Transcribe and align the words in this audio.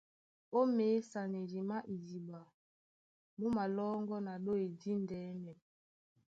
Ó 0.57 0.59
měsanedi 0.75 1.59
má 1.69 1.77
idiɓa. 1.95 2.41
Mú 3.37 3.47
malɔ́ŋgɔ́ 3.55 4.19
na 4.25 4.33
ɗôy 4.45 4.63
díndɛ̄nɛ. 4.79 5.51